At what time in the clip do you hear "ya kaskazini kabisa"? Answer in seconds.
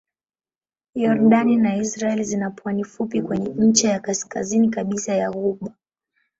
3.89-5.13